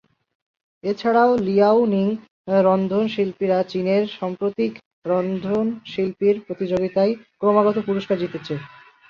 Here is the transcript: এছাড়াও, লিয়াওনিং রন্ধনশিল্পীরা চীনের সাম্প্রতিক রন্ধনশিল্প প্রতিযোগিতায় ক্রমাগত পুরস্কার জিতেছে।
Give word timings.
এছাড়াও, 0.83 1.31
লিয়াওনিং 1.47 2.07
রন্ধনশিল্পীরা 2.65 3.59
চীনের 3.63 4.03
সাম্প্রতিক 4.17 4.71
রন্ধনশিল্প 5.05 6.19
প্রতিযোগিতায় 6.47 7.11
ক্রমাগত 7.39 7.77
পুরস্কার 7.87 8.17
জিতেছে। 8.19 8.53